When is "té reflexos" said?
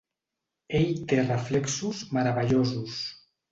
1.11-2.01